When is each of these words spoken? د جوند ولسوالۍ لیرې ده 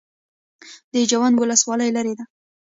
د 0.93 0.95
جوند 1.11 1.35
ولسوالۍ 1.39 1.89
لیرې 1.95 2.13
ده 2.17 2.23